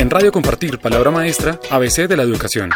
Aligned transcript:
En 0.00 0.08
Radio 0.08 0.32
Compartir, 0.32 0.78
palabra 0.78 1.10
maestra, 1.10 1.60
ABC 1.70 2.08
de 2.08 2.16
la 2.16 2.22
educación. 2.22 2.70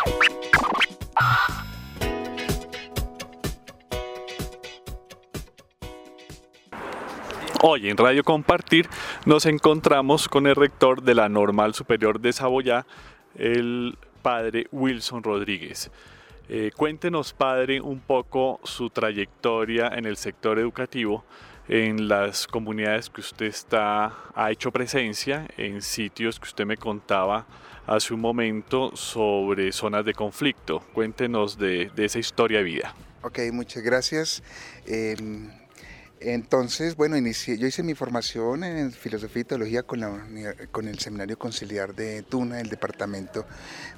Hoy 7.62 7.88
en 7.88 7.96
Radio 7.96 8.22
Compartir 8.24 8.90
nos 9.24 9.46
encontramos 9.46 10.28
con 10.28 10.46
el 10.46 10.54
rector 10.54 11.02
de 11.02 11.14
la 11.14 11.30
Normal 11.30 11.72
Superior 11.72 12.20
de 12.20 12.34
Saboyá, 12.34 12.84
el 13.36 13.96
padre 14.20 14.66
Wilson 14.70 15.22
Rodríguez. 15.22 15.90
Eh, 16.50 16.72
cuéntenos, 16.76 17.32
padre, 17.32 17.80
un 17.80 18.00
poco 18.00 18.60
su 18.64 18.90
trayectoria 18.90 19.88
en 19.88 20.04
el 20.04 20.18
sector 20.18 20.58
educativo, 20.58 21.24
en 21.68 22.08
las 22.08 22.46
comunidades 22.46 23.08
que 23.10 23.20
usted 23.20 23.46
está, 23.46 24.12
ha 24.34 24.50
hecho 24.50 24.70
presencia, 24.70 25.48
en 25.56 25.82
sitios 25.82 26.38
que 26.38 26.46
usted 26.46 26.66
me 26.66 26.76
contaba 26.76 27.46
hace 27.86 28.14
un 28.14 28.20
momento 28.20 28.96
sobre 28.96 29.72
zonas 29.72 30.04
de 30.04 30.14
conflicto. 30.14 30.80
Cuéntenos 30.92 31.58
de, 31.58 31.90
esa 31.96 32.18
historia 32.18 32.58
de 32.58 32.64
vida. 32.64 32.94
Ok, 33.22 33.38
muchas 33.52 33.82
gracias. 33.82 34.42
Em, 34.86 35.50
entonces, 36.26 36.96
bueno, 36.96 37.16
inicié, 37.16 37.58
yo 37.58 37.66
hice 37.66 37.82
mi 37.82 37.94
formación 37.94 38.64
en 38.64 38.92
filosofía 38.92 39.42
y 39.42 39.44
teología 39.44 39.82
con, 39.82 40.00
con 40.72 40.88
el 40.88 40.98
Seminario 40.98 41.38
Conciliar 41.38 41.94
de 41.94 42.22
Tuna, 42.22 42.60
el 42.60 42.70
departamento 42.70 43.46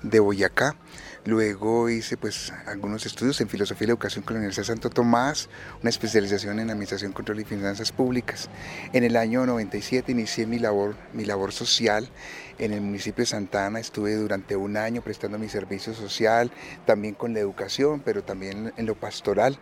de 0.03 0.19
Boyacá. 0.19 0.77
Luego 1.25 1.89
hice 1.89 2.17
pues 2.17 2.53
algunos 2.67 3.07
estudios 3.07 3.41
en 3.41 3.49
filosofía 3.49 3.87
y 3.87 3.91
educación 3.91 4.25
con 4.25 4.35
la 4.35 4.39
Universidad 4.39 4.63
de 4.63 4.67
Santo 4.67 4.91
Tomás, 4.91 5.49
una 5.81 5.91
especialización 5.91 6.59
en 6.59 6.71
administración, 6.71 7.13
control 7.13 7.41
y 7.41 7.45
finanzas 7.45 7.93
públicas. 7.93 8.49
En 8.93 9.05
el 9.05 9.17
año 9.17 9.47
97 9.47 10.11
inicié 10.13 10.47
mi 10.47 10.59
labor, 10.59 10.97
mi 11.13 11.25
labor 11.25 11.53
social 11.53 12.09
en 12.59 12.73
el 12.73 12.81
municipio 12.81 13.23
de 13.23 13.27
Santana. 13.27 13.81
Estuve 13.81 14.15
durante 14.17 14.57
un 14.57 14.77
año 14.77 15.03
prestando 15.03 15.39
mi 15.39 15.49
servicio 15.49 15.95
social, 15.95 16.51
también 16.85 17.15
con 17.15 17.35
la 17.35 17.41
educación, 17.41 18.01
pero 18.05 18.23
también 18.23 18.73
en 18.77 18.87
lo 18.87 18.95
pastoral. 18.95 19.59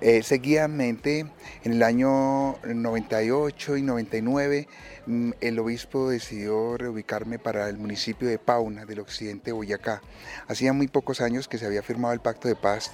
Eh, 0.00 0.22
seguidamente, 0.22 1.26
en 1.62 1.72
el 1.72 1.82
año 1.82 2.56
98 2.64 3.76
y 3.76 3.82
99, 3.82 4.66
mm, 5.06 5.30
el 5.42 5.58
obispo 5.58 6.08
decidió 6.08 6.78
reubicarme 6.78 7.38
para 7.38 7.68
el 7.68 7.76
municipio 7.76 8.26
de 8.26 8.38
Pauna, 8.38 8.86
del 8.86 9.00
occidente 9.00 9.46
de 9.46 9.52
Boyacá. 9.52 10.00
Hacía 10.48 10.72
muy 10.72 10.88
pocos 10.88 11.20
años 11.20 11.48
que 11.48 11.58
se 11.58 11.66
había 11.66 11.82
firmado 11.82 12.14
el 12.14 12.20
pacto 12.20 12.48
de 12.48 12.56
paz 12.56 12.90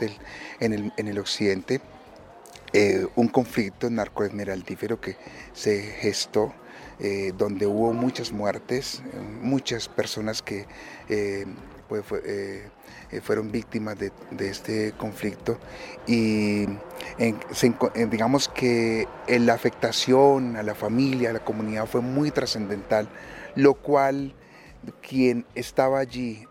en, 0.59 0.93
el, 0.97 1.19
occidente, 1.21 1.81
eh, 2.73 3.07
un 3.15 3.29
conflicto 3.29 3.89
narcoesmeraldífero 3.89 5.01
que 5.01 5.17
se 5.53 5.81
gestó 5.83 6.53
eh, 6.99 7.33
donde 7.39 7.67
hubo 7.67 7.93
muchas 7.93 8.33
muertes, 8.33 9.03
muchas 9.41 9.89
personas 9.89 10.43
que 10.43 10.67
pues, 11.89 12.05
eh, 12.25 12.69
fueron 13.23 13.51
víctimas 13.51 13.97
de, 13.99 14.13
este 14.39 14.93
conflicto 14.93 15.59
y 16.07 16.67
digamos 18.11 18.49
que 18.49 19.07
la 19.29 19.55
afectación 19.55 20.57
a 20.57 20.63
la 20.63 20.75
familia, 20.75 21.31
a 21.31 21.33
la 21.33 21.45
comunidad 21.45 21.87
fue 21.87 22.01
muy 22.01 22.31
trascendental, 22.31 23.09
lo 23.55 23.75
cual 23.75 24.35
quien 25.01 25.47
estaba 25.55 25.99
allí 25.99 26.47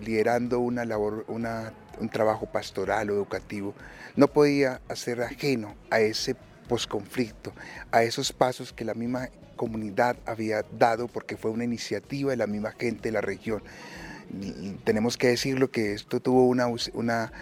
liderando 0.00 0.60
una 0.60 0.84
labor, 0.84 1.24
un 1.28 2.08
trabajo 2.10 2.46
pastoral 2.46 3.10
o 3.10 3.14
educativo, 3.14 3.74
no 4.16 4.28
podía 4.28 4.80
hacer 4.88 5.22
ajeno 5.22 5.74
a 5.90 6.00
ese 6.00 6.36
posconflicto, 6.68 7.52
a 7.90 8.02
esos 8.02 8.32
pasos 8.32 8.72
que 8.72 8.84
la 8.84 8.94
misma 8.94 9.28
comunidad 9.56 10.16
había 10.24 10.64
dado 10.78 11.08
porque 11.08 11.36
fue 11.36 11.50
una 11.50 11.64
iniciativa 11.64 12.30
de 12.30 12.36
la 12.36 12.46
misma 12.46 12.72
gente 12.72 13.08
de 13.08 13.12
la 13.12 13.20
región 13.20 13.62
tenemos 14.84 15.16
que 15.16 15.28
decirlo 15.28 15.70
que 15.70 15.94
esto 15.94 16.20
tuvo 16.20 16.46
una, 16.46 16.66
una, 16.94 17.32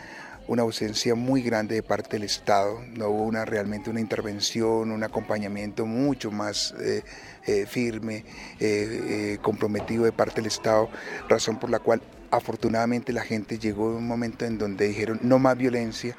una, 0.46 0.62
ausencia 0.62 1.14
muy 1.14 1.42
grande 1.42 1.74
de 1.74 1.82
parte 1.82 2.16
del 2.16 2.24
Estado, 2.24 2.80
no 2.96 3.08
hubo 3.08 3.24
una, 3.24 3.44
realmente 3.44 3.90
una 3.90 4.00
intervención, 4.00 4.90
un 4.90 5.02
acompañamiento 5.02 5.86
mucho 5.86 6.30
más 6.30 6.74
eh, 6.80 7.02
eh, 7.46 7.66
firme, 7.66 8.24
eh, 8.60 9.38
comprometido 9.42 10.04
de 10.04 10.12
parte 10.12 10.36
del 10.36 10.46
Estado, 10.46 10.88
razón 11.28 11.58
por 11.58 11.70
la 11.70 11.78
cual 11.78 12.02
afortunadamente 12.30 13.12
la 13.12 13.22
gente 13.22 13.58
llegó 13.58 13.88
a 13.88 13.96
un 13.96 14.06
momento 14.06 14.44
en 14.44 14.58
donde 14.58 14.88
dijeron 14.88 15.18
no 15.22 15.38
más 15.38 15.56
violencia, 15.56 16.16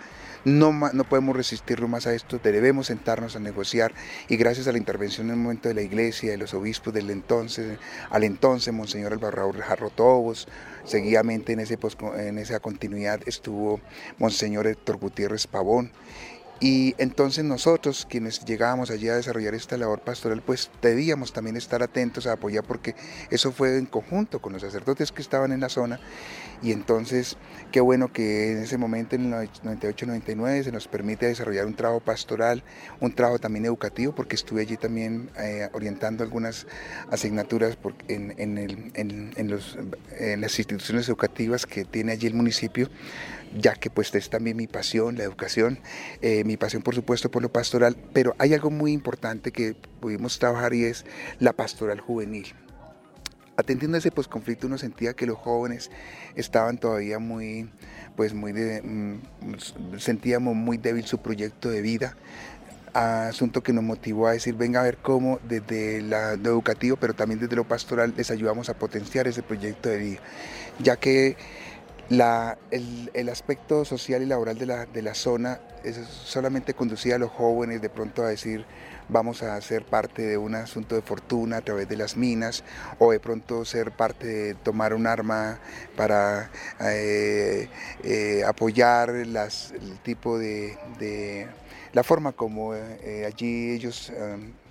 no, 0.57 0.71
no 0.71 1.03
podemos 1.03 1.35
resistirlo 1.35 1.87
más 1.87 2.07
a 2.07 2.13
esto, 2.13 2.39
debemos 2.39 2.87
sentarnos 2.87 3.35
a 3.35 3.39
negociar 3.39 3.93
y 4.27 4.37
gracias 4.37 4.67
a 4.67 4.71
la 4.71 4.77
intervención 4.77 5.27
en 5.27 5.33
el 5.33 5.39
momento 5.39 5.69
de 5.69 5.75
la 5.75 5.81
iglesia, 5.81 6.31
de 6.31 6.37
los 6.37 6.53
obispos 6.53 6.93
del 6.93 7.09
entonces, 7.09 7.77
al 8.09 8.23
entonces 8.23 8.73
Monseñor 8.73 9.13
Alvarado 9.13 9.53
Jarrotobos, 9.53 10.47
seguidamente 10.83 11.53
en, 11.53 11.59
ese, 11.59 11.77
en 12.17 12.37
esa 12.37 12.59
continuidad 12.59 13.21
estuvo 13.25 13.79
Monseñor 14.17 14.67
Héctor 14.67 14.97
Gutiérrez 14.97 15.47
Pavón 15.47 15.91
y 16.61 16.93
entonces 16.97 17.45
nosotros, 17.45 18.05
quienes 18.09 18.43
llegábamos 18.43 18.91
allí 18.91 19.07
a 19.07 19.15
desarrollar 19.15 19.55
esta 19.55 19.77
labor 19.77 20.01
pastoral, 20.01 20.41
pues 20.41 20.69
debíamos 20.81 21.31
también 21.31 21.55
estar 21.55 21.81
atentos 21.81 22.27
a 22.27 22.33
apoyar 22.33 22.65
porque 22.65 22.95
eso 23.29 23.53
fue 23.53 23.77
en 23.77 23.85
conjunto 23.85 24.41
con 24.41 24.51
los 24.51 24.61
sacerdotes 24.61 25.13
que 25.13 25.21
estaban 25.21 25.53
en 25.53 25.61
la 25.61 25.69
zona. 25.69 26.01
Y 26.61 26.73
entonces, 26.73 27.37
qué 27.71 27.79
bueno 27.79 28.11
que 28.11 28.51
en 28.51 28.57
ese 28.63 28.77
momento, 28.77 29.15
en 29.15 29.33
el 29.33 29.49
98-99, 29.49 30.63
se 30.63 30.71
nos 30.73 30.89
permite 30.89 31.27
desarrollar 31.27 31.65
un 31.65 31.75
trabajo 31.75 32.01
pastoral, 32.01 32.63
un 32.99 33.13
trabajo 33.13 33.39
también 33.39 33.65
educativo, 33.65 34.13
porque 34.13 34.35
estuve 34.35 34.61
allí 34.61 34.75
también 34.75 35.29
eh, 35.37 35.69
orientando 35.71 36.25
algunas 36.25 36.67
asignaturas 37.09 37.77
en, 38.09 38.33
en, 38.37 39.49
los, 39.49 39.77
en 40.17 40.41
las 40.41 40.59
instituciones 40.59 41.07
educativas 41.07 41.65
que 41.65 41.85
tiene 41.85 42.11
allí 42.11 42.27
el 42.27 42.33
municipio 42.33 42.89
ya 43.57 43.73
que 43.73 43.89
pues 43.89 44.13
es 44.15 44.29
también 44.29 44.57
mi 44.57 44.67
pasión, 44.67 45.17
la 45.17 45.23
educación, 45.23 45.79
eh, 46.21 46.43
mi 46.43 46.57
pasión 46.57 46.81
por 46.81 46.95
supuesto 46.95 47.31
por 47.31 47.41
lo 47.41 47.51
pastoral, 47.51 47.95
pero 48.13 48.35
hay 48.37 48.53
algo 48.53 48.69
muy 48.69 48.91
importante 48.91 49.51
que 49.51 49.75
pudimos 49.99 50.39
trabajar 50.39 50.73
y 50.73 50.85
es 50.85 51.05
la 51.39 51.53
pastoral 51.53 51.99
juvenil. 51.99 52.53
Atendiendo 53.57 53.97
a 53.97 53.99
ese 53.99 54.11
posconflicto 54.11 54.67
uno 54.67 54.77
sentía 54.77 55.13
que 55.13 55.25
los 55.25 55.37
jóvenes 55.37 55.91
estaban 56.35 56.77
todavía 56.77 57.19
muy, 57.19 57.69
pues 58.15 58.33
muy, 58.33 58.53
mm, 58.53 59.19
sentíamos 59.97 60.55
muy 60.55 60.77
débil 60.77 61.05
su 61.05 61.17
proyecto 61.17 61.69
de 61.69 61.81
vida, 61.81 62.15
asunto 62.93 63.61
que 63.61 63.73
nos 63.73 63.83
motivó 63.83 64.27
a 64.27 64.31
decir, 64.31 64.55
venga 64.55 64.81
a 64.81 64.83
ver 64.83 64.97
cómo 64.97 65.39
desde 65.47 66.01
lo 66.01 66.49
educativo, 66.49 66.97
pero 66.97 67.13
también 67.13 67.39
desde 67.39 67.55
lo 67.55 67.65
pastoral, 67.65 68.13
les 68.15 68.31
ayudamos 68.31 68.69
a 68.69 68.75
potenciar 68.75 69.27
ese 69.27 69.43
proyecto 69.43 69.89
de 69.89 69.97
vida, 69.97 70.19
ya 70.79 70.95
que 70.95 71.37
el, 72.09 73.29
aspecto 73.29 73.85
social 73.85 74.21
y 74.23 74.25
laboral 74.25 74.57
de 74.57 74.65
la, 74.65 74.85
de 74.85 75.01
la 75.01 75.13
zona 75.13 75.59
es 75.83 75.97
solamente 76.07 76.73
conducía 76.73 77.15
a 77.15 77.19
los 77.19 77.31
jóvenes 77.31 77.81
de 77.81 77.89
pronto 77.89 78.23
a 78.23 78.29
decir 78.29 78.65
vamos 79.09 79.43
a 79.43 79.59
ser 79.61 79.85
parte 79.85 80.21
de 80.21 80.37
un 80.37 80.55
asunto 80.55 80.95
de 80.95 81.01
fortuna 81.01 81.57
a 81.57 81.61
través 81.61 81.89
de 81.89 81.97
las 81.97 82.15
minas 82.15 82.63
o 82.99 83.11
de 83.11 83.19
pronto 83.19 83.65
ser 83.65 83.91
parte 83.91 84.27
de 84.27 84.53
tomar 84.55 84.93
un 84.93 85.07
arma 85.07 85.59
para 85.95 86.51
eh, 86.81 87.69
eh, 88.03 88.43
apoyar 88.45 89.09
las, 89.27 89.71
el 89.71 89.99
tipo 89.99 90.37
de 90.37 91.47
la 91.93 92.03
forma 92.03 92.33
como 92.33 92.75
eh, 92.75 93.25
allí 93.25 93.71
ellos 93.71 94.11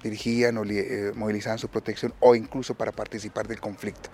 dirigían 0.02 0.58
o 0.58 0.64
eh, 0.64 1.12
movilizaban 1.14 1.58
su 1.58 1.68
protección 1.68 2.14
o 2.20 2.34
incluso 2.34 2.74
para 2.74 2.92
participar 2.92 3.48
del 3.48 3.60
conflicto. 3.60 4.10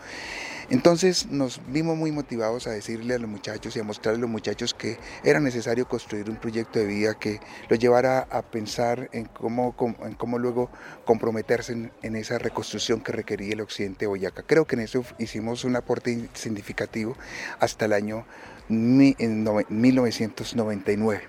Entonces 0.70 1.26
nos 1.26 1.60
vimos 1.68 1.94
muy 1.96 2.10
motivados 2.10 2.66
a 2.66 2.70
decirle 2.70 3.14
a 3.14 3.18
los 3.18 3.28
muchachos 3.28 3.76
y 3.76 3.80
a 3.80 3.84
mostrarle 3.84 4.16
a 4.18 4.22
los 4.22 4.30
muchachos 4.30 4.72
que 4.72 4.98
era 5.22 5.38
necesario 5.38 5.86
construir 5.86 6.30
un 6.30 6.36
proyecto 6.36 6.78
de 6.78 6.86
vida 6.86 7.18
que 7.18 7.38
los 7.68 7.78
llevara 7.78 8.20
a 8.30 8.40
pensar 8.42 9.10
en 9.12 9.26
cómo, 9.26 9.76
en 10.02 10.14
cómo 10.14 10.38
luego 10.38 10.70
comprometerse 11.04 11.90
en, 12.02 12.16
esa 12.16 12.38
reconstrucción 12.38 13.02
que 13.02 13.12
requería 13.12 13.52
el 13.52 13.60
occidente 13.60 14.04
de 14.04 14.06
Boyacá. 14.06 14.42
Creo 14.46 14.66
que 14.66 14.76
en 14.76 14.82
eso 14.82 15.04
hicimos 15.18 15.64
un 15.64 15.76
aporte 15.76 16.30
significativo 16.32 17.14
hasta 17.60 17.84
el 17.84 17.92
año 17.92 18.24
1999. 18.68 21.22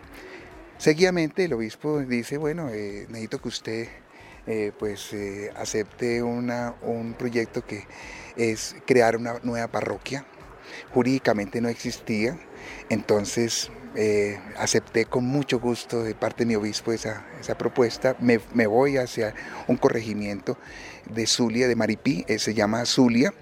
Seguidamente 0.78 1.46
el 1.46 1.54
obispo 1.54 2.01
dice, 2.01 2.38
bueno, 2.38 2.69
eh, 2.69 3.08
necesito 3.10 3.42
que 3.42 3.48
usted 3.48 3.88
eh, 4.47 4.71
pues 4.77 5.13
eh, 5.13 5.51
acepte 5.56 6.21
un 6.24 7.15
proyecto 7.18 7.65
que 7.65 7.86
es 8.36 8.75
crear 8.86 9.18
una 9.18 9.39
nueva 9.44 9.68
parroquia. 9.68 10.25
Jurídicamente 10.94 11.62
no 11.62 11.69
existía, 11.69 12.38
entonces 12.89 13.71
acepté 14.57 15.06
con 15.06 15.24
mucho 15.24 15.57
gusto 15.57 16.03
de 16.03 16.15
parte 16.15 16.44
de 16.44 16.47
mi 16.47 16.56
obispo 16.56 16.92
esa, 16.92 17.24
propuesta. 17.57 18.18
Me, 18.19 18.42
me, 18.53 18.68
voy 18.68 18.97
hacia 18.97 19.33
un 19.69 19.77
corregimiento 19.77 20.57
de 21.09 21.25
Zulia, 21.25 21.69
de 21.69 21.77
Maripí, 21.77 22.25
se 22.38 22.53
llama 22.53 22.86
Zulia, 22.86 23.33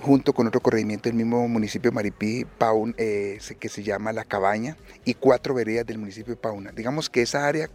junto 0.00 0.32
con 0.32 0.46
otro 0.46 0.60
corregimiento 0.60 1.08
del 1.08 1.16
mismo 1.16 1.46
municipio 1.48 1.90
de 1.90 1.94
Maripí, 1.94 2.44
Paun, 2.58 2.94
eh, 2.98 3.38
que 3.58 3.68
se 3.68 3.82
llama 3.82 4.12
La 4.12 4.24
Cabaña, 4.24 4.76
y 5.04 5.14
cuatro 5.14 5.54
veredas 5.54 5.86
del 5.86 5.98
municipio 5.98 6.34
de 6.34 6.40
Pauna. 6.40 6.72
Digamos 6.72 7.10
que 7.10 7.22
esa 7.22 7.46
área 7.46 7.68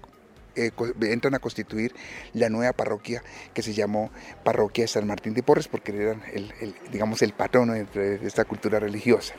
eh, 0.55 0.71
entran 1.01 1.35
a 1.35 1.39
constituir 1.39 1.94
la 2.33 2.50
nueva 2.50 2.73
parroquia 2.73 3.23
que 3.53 3.61
se 3.61 3.73
llamó 3.73 4.11
Parroquia 4.44 4.83
de 4.83 4.88
San 4.88 5.07
Martín 5.07 5.33
de 5.33 5.44
Porres, 5.44 5.67
porque 5.67 5.95
eran 5.95 6.23
el, 6.33 6.75
digamos, 6.91 7.21
el 7.21 7.33
patrono 7.33 7.73
de 7.73 8.19
esta 8.23 8.45
cultura 8.45 8.79
religiosa. 8.79 9.33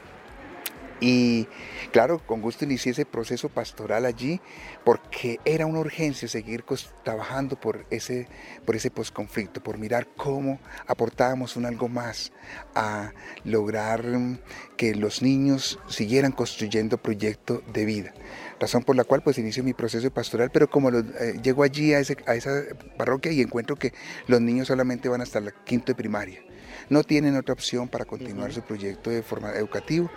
Y 1.00 1.49
claro, 1.93 2.19
con 2.25 2.40
gusto 2.40 2.64
inicié 2.64 2.93
ese 2.93 3.05
proceso 3.05 3.49
pastoral 3.49 4.06
allí 4.06 4.40
porque 4.84 5.38
era 5.44 5.66
una 5.66 5.81
urgencia 5.81 6.28
seguir 6.28 6.64
trabajando 7.02 7.61
por 7.61 7.84
ese, 7.90 8.28
por 8.64 8.76
ese 8.76 8.90
posconflicto, 8.90 9.62
por 9.62 9.76
mirar 9.76 10.08
cómo 10.16 10.61
aportábamos 10.87 11.56
un 11.56 11.66
algo 11.66 11.88
más 11.88 12.32
a 12.75 13.12
lograr 13.44 14.02
mm, 14.06 14.38
que 14.76 14.94
los 14.94 15.20
niños 15.20 15.78
siguieran 15.88 16.32
construyendo 16.32 16.96
proyecto 16.96 17.62
de 17.72 17.84
vida. 17.84 18.14
Razón 18.61 18.83
por 18.85 18.97
la 18.97 19.05
cual 19.05 19.23
pues 19.23 19.39
inicio 19.39 19.65
mi 19.65 19.75
proceso 19.75 20.11
pastoral, 20.11 20.51
pero 20.53 20.69
como 20.71 20.91
eh, 20.91 21.41
llego 21.43 21.62
allí 21.62 21.93
a, 21.93 22.01
esa 22.01 22.62
parroquia 22.97 23.33
y 23.33 23.41
encuentro 23.41 23.77
que 23.77 23.93
los 24.27 24.41
niños 24.41 24.69
solamente 24.69 25.09
van 25.09 25.21
hasta 25.21 25.41
la 25.41 25.51
quinto 25.51 25.87
de 25.87 25.95
primaria 25.95 26.41
no 26.89 27.03
tienen 27.03 27.37
otra 27.37 27.53
opción 27.53 27.89
para 27.89 28.05
continuar 28.05 28.53
su 28.53 28.63
proyecto 28.63 29.11
de 29.11 29.23
forma 29.23 29.53
educativo. 29.53 30.11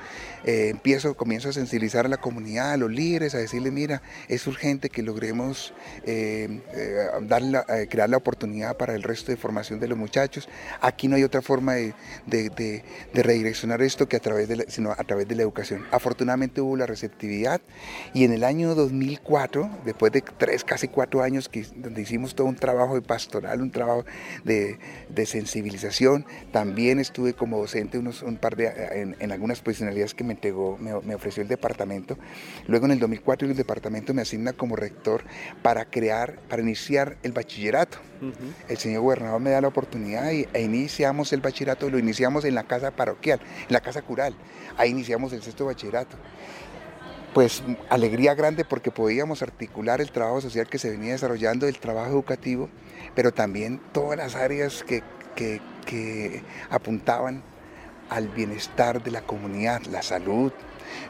Eh, 0.44 0.70
empiezo, 0.70 1.16
comienzo 1.16 1.50
a 1.50 1.54
sensibilizar 1.54 2.06
a 2.06 2.10
la 2.10 2.18
comunidad, 2.18 2.72
a 2.72 2.78
los 2.78 2.92
líderes, 2.92 3.36
a 3.36 3.40
decirle, 3.40 3.72
mira, 3.72 4.02
es 4.28 4.48
urgente 4.48 4.90
que 4.90 5.04
logremos 5.04 5.74
eh, 6.06 6.62
eh, 6.74 7.88
crear 7.90 8.10
la 8.10 8.18
oportunidad 8.18 8.78
para 8.78 8.96
el 8.96 9.04
resto 9.04 9.32
de 9.32 9.38
formación 9.38 9.80
de 9.80 9.88
los 9.88 9.98
muchachos. 9.98 10.48
Aquí 10.82 11.08
no 11.08 11.16
hay 11.16 11.24
otra 11.24 11.42
forma 11.42 11.74
de, 11.76 12.84
redireccionar 13.14 13.82
esto 13.82 14.08
que 14.08 14.18
a 14.18 14.20
través 14.20 14.48
de 14.48 14.58
la, 14.58 14.64
sino 14.68 14.92
a 14.92 15.04
través 15.04 15.28
de 15.28 15.36
la 15.36 15.44
educación. 15.44 15.86
Afortunadamente 15.92 16.62
hubo 16.62 16.78
la 16.78 16.86
receptividad 16.86 17.62
y 18.14 18.24
en 18.24 18.32
el 18.32 18.44
año 18.44 18.76
2004, 18.76 19.70
después 19.86 20.12
de 20.12 20.22
tres, 20.22 20.64
casi 20.64 20.88
cuatro 20.88 21.22
años 21.22 21.50
que, 21.50 21.66
donde 21.76 22.02
hicimos 22.02 22.36
todo 22.36 22.48
un 22.48 22.56
trabajo 22.56 22.96
de 22.96 23.02
pastoral, 23.02 23.62
un 23.62 23.72
trabajo 23.72 24.06
de, 24.44 24.80
de 25.10 25.26
sensibilización, 25.26 26.26
también 26.58 26.98
estuve 26.98 27.36
como 27.36 27.60
docente 27.60 28.00
unos, 28.00 28.24
un 28.24 28.38
par 28.38 28.56
de, 28.56 29.14
en, 29.20 29.32
algunas 29.32 29.62
posicionalidades 29.62 30.16
que 30.16 30.24
me 30.24 30.34
entregó, 30.34 30.76
me, 30.80 31.14
ofreció 31.14 31.44
el 31.44 31.48
departamento. 31.48 32.18
Luego 32.66 32.88
en 32.88 32.94
el 32.94 33.00
2004 33.00 33.48
el 33.48 33.56
departamento 33.56 34.12
me 34.16 34.24
asigna 34.24 34.54
como 34.54 34.76
rector 34.76 35.24
para 35.62 35.86
crear, 35.86 36.40
para 36.50 36.64
iniciar 36.64 37.18
el 37.22 37.32
bachillerato. 37.32 38.00
El 38.68 38.78
señor 38.80 39.04
gobernador 39.04 39.40
me 39.40 39.52
da 39.52 39.62
la 39.62 39.68
oportunidad 39.68 40.32
y, 40.32 40.48
e 40.52 40.64
iniciamos 40.64 41.32
el 41.32 41.42
bachillerato, 41.42 41.92
lo 41.92 42.00
iniciamos 42.00 42.44
en 42.44 42.56
la 42.56 42.64
casa 42.64 42.90
parroquial, 42.90 43.40
en 43.40 43.74
la 43.74 43.82
casa 43.82 44.02
cural. 44.02 44.36
Ahí 44.78 44.90
iniciamos 44.90 45.34
el 45.34 45.44
sexto 45.44 45.68
bachillerato 45.68 46.18
pues 47.36 47.62
alegría 47.92 48.34
grande 48.34 48.66
porque 48.66 48.90
podíamos 48.90 49.44
articular 49.44 50.02
el 50.02 50.12
trabajo 50.12 50.42
social 50.42 50.68
que 50.68 50.80
se 50.80 50.90
venía 50.90 51.12
desarrollando, 51.12 51.68
el 51.68 51.78
trabajo 51.78 52.10
educativo, 52.10 52.68
pero 53.14 53.32
también 53.32 53.80
todas 53.92 54.18
las 54.18 54.36
áreas 54.36 54.84
que, 54.84 55.04
que, 55.38 55.62
que 55.86 56.42
apuntaban 56.70 57.44
al 58.10 58.28
bienestar 58.28 59.04
de 59.04 59.12
la 59.12 59.22
comunidad, 59.22 59.84
la 59.84 60.02
salud, 60.02 60.52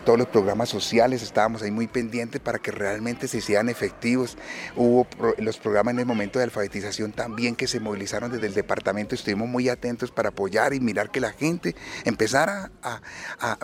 todos 0.06 0.18
los 0.18 0.27
programas 0.27 0.69
sociales, 0.69 1.21
estábamos 1.21 1.62
ahí 1.62 1.71
muy 1.71 1.88
pendientes 1.88 2.41
para 2.41 2.59
que 2.59 2.71
realmente 2.71 3.27
se 3.27 3.38
hicieran 3.38 3.69
efectivos. 3.69 4.38
Hubo 4.75 5.07
los 5.38 5.57
programas 5.57 5.94
en 5.94 6.00
el 6.00 6.06
momento 6.06 6.39
de 6.39 6.45
alfabetización 6.45 7.12
también 7.12 7.56
que 7.56 7.68
se 7.68 7.79
movilizaron 7.79 8.31
desde 8.31 8.47
el 8.47 8.53
departamento, 8.53 9.15
estuvimos 9.15 9.47
muy 9.47 9.69
atentos 9.69 10.12
para 10.12 10.30
apoyar 10.30 10.73
y 10.73 10.80
mirar 10.80 11.12
que 11.12 11.19
la 11.19 11.31
gente 11.31 11.75
empezara 12.06 12.71
a, 12.81 13.01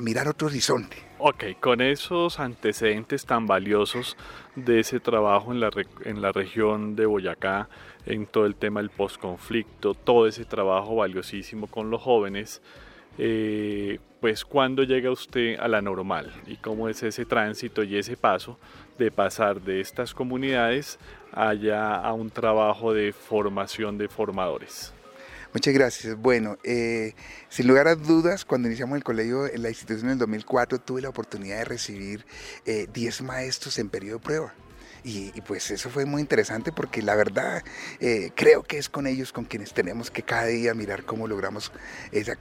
mirar 0.02 0.28
otro 0.28 0.48
horizonte. 0.48 0.98
Ok, 1.18 1.46
con 1.62 1.80
esos 1.80 2.40
antecedentes 2.40 3.26
tan 3.26 3.48
valiosos 3.48 4.18
de 4.56 4.82
ese 4.82 5.00
trabajo 5.00 5.54
en 5.54 5.62
la, 5.62 5.70
en 6.04 6.22
la 6.22 6.32
región 6.34 6.96
de 6.96 7.06
Boyacá, 7.06 7.70
en 8.06 8.26
todo 8.26 8.46
el 8.46 8.56
tema 8.56 8.82
del 8.82 8.90
postconflicto, 8.90 9.94
todo 9.94 10.28
ese 10.28 10.46
trabajo 10.46 10.96
valiosísimo 10.96 11.68
con 11.68 11.90
los 11.90 12.02
jóvenes, 12.02 12.62
eh, 13.18 14.00
pues 14.20 14.46
cuando 14.46 14.84
llega 14.84 15.12
usted 15.12 15.60
a 15.60 15.68
la 15.68 15.82
normal 15.82 16.34
y 16.48 16.56
cómo 16.58 16.90
es 16.90 17.04
ese 17.04 17.26
tránsito 17.26 17.84
y 17.84 17.98
ese 17.98 18.18
paso 18.18 18.58
de 18.98 19.12
pasar 19.12 19.62
de 19.62 19.82
estas 19.82 20.14
comunidades 20.14 20.98
allá 21.32 21.96
a 21.96 22.14
un 22.14 22.30
trabajo 22.30 22.94
de 22.94 23.12
formación 23.12 23.98
de 23.98 24.08
formadores. 24.08 24.94
Muchas 25.54 25.74
gracias. 25.74 26.18
Bueno, 26.18 26.58
eh, 26.64 27.14
sin 27.48 27.68
lugar 27.68 27.88
a 27.88 27.96
dudas, 27.96 28.44
cuando 28.44 28.68
iniciamos 28.68 28.98
el 28.98 29.04
colegio 29.04 29.46
en 29.46 29.62
la 29.62 29.70
institución 29.70 30.08
en 30.08 30.14
el 30.14 30.20
2004, 30.20 30.80
tuve 30.80 31.02
la 31.02 31.10
oportunidad 31.10 31.60
de 31.60 31.66
recibir 31.66 32.26
10 32.66 33.20
eh, 33.20 33.24
maestros 33.24 33.78
en 33.78 33.90
periodo 33.90 34.18
de 34.18 34.24
prueba. 34.24 34.54
Y, 35.06 35.32
pues 35.42 35.70
eso 35.72 35.90
fue 35.90 36.06
muy 36.06 36.22
interesante 36.22 36.72
porque 36.72 37.02
la 37.02 37.16
verdad 37.16 37.62
eh, 38.00 38.32
creo 38.36 38.64
que 38.64 38.78
es 38.78 38.88
con 38.88 39.06
ellos 39.06 39.34
con 39.34 39.44
quienes 39.44 39.74
tenemos 39.74 40.10
que 40.10 40.24
cada 40.24 40.46
día 40.46 40.74
mirar 40.74 41.04
cómo 41.04 41.28
logramos 41.28 41.74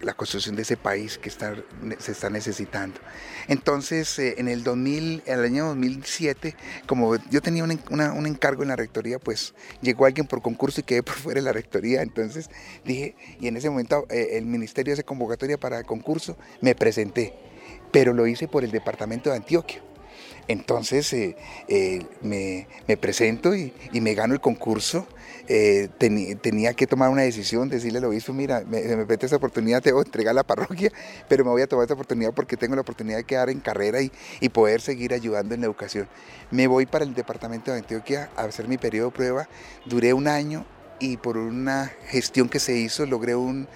la 0.00 0.14
construcción 0.14 0.54
de 0.54 0.62
ese 0.62 0.76
país 0.76 1.18
que 1.18 1.28
está, 1.28 1.56
se 1.98 2.12
está 2.12 2.30
necesitando. 2.30 3.00
Entonces, 3.48 4.16
eh, 4.20 4.36
en 4.38 4.46
el 4.46 4.62
2000, 4.62 5.24
en 5.26 5.38
el 5.40 5.44
año 5.44 5.66
2007, 5.66 6.54
como 6.86 7.16
yo 7.30 7.42
tenía 7.42 7.64
un, 7.64 7.80
un, 7.90 8.26
encargo 8.26 8.62
en 8.62 8.68
la 8.68 8.76
rectoría, 8.76 9.18
pues 9.18 9.54
llegó 9.80 10.06
alguien 10.06 10.28
por 10.28 10.40
concurso 10.40 10.80
y 10.80 10.84
quedé 10.84 11.02
por 11.02 11.16
fuera 11.16 11.40
de 11.40 11.44
la 11.44 11.52
rectoría. 11.52 12.02
Entonces 12.02 12.48
dije, 12.84 13.16
y 13.40 13.48
en 13.48 13.56
ese 13.56 13.70
momento 13.70 14.06
eh, 14.08 14.30
el 14.32 14.46
ministerio 14.46 14.94
hace 14.94 15.02
convocatoria 15.02 15.58
para 15.58 15.82
concurso, 15.82 16.36
me 16.60 16.76
presenté, 16.76 17.34
pero 17.90 18.12
lo 18.12 18.28
hice 18.28 18.46
por 18.46 18.62
el 18.62 18.70
departamento 18.70 19.30
de 19.30 19.36
Antioquia. 19.36 19.82
Entonces 20.48 21.12
eh, 21.12 21.36
eh, 21.68 22.04
me, 22.20 22.96
presento 22.96 23.54
y, 23.54 23.72
me 23.92 24.14
gano 24.14 24.34
el 24.34 24.40
concurso. 24.40 25.06
Eh, 25.48 25.88
tenía 25.98 26.72
que 26.74 26.86
tomar 26.86 27.10
una 27.10 27.22
decisión, 27.22 27.68
decirle 27.68 27.98
al 27.98 28.04
obispo, 28.04 28.32
mira, 28.32 28.62
me, 28.66 28.80
me 28.82 29.04
mete 29.04 29.26
esa 29.26 29.36
oportunidad, 29.36 29.82
te 29.82 29.92
voy 29.92 30.02
a 30.02 30.04
entregar 30.04 30.34
la 30.34 30.44
parroquia, 30.44 30.90
pero 31.28 31.44
me 31.44 31.50
voy 31.50 31.62
a 31.62 31.66
tomar 31.66 31.84
esta 31.84 31.94
oportunidad 31.94 32.32
porque 32.32 32.56
tengo 32.56 32.74
la 32.74 32.82
oportunidad 32.82 33.18
de 33.18 33.24
quedar 33.24 33.50
en 33.50 33.60
carrera 33.60 34.00
y, 34.00 34.10
poder 34.52 34.82
seguir 34.82 35.14
ayudando 35.14 35.54
en 35.54 35.62
la 35.62 35.66
educación. 35.66 36.08
Me 36.50 36.66
voy 36.66 36.86
para 36.86 37.04
el 37.04 37.14
departamento 37.14 37.72
de 37.72 37.78
Antioquia 37.78 38.30
a 38.36 38.44
hacer 38.44 38.68
mi 38.68 38.76
periodo 38.76 39.08
de 39.08 39.16
prueba. 39.16 39.48
Duré 39.86 40.12
un 40.12 40.28
año 40.28 40.66
y 41.00 41.16
por 41.16 41.38
una 41.38 41.90
gestión 42.08 42.48
que 42.48 42.60
se 42.60 42.76
hizo 42.76 43.06
logré 43.06 43.34
un, 43.34 43.66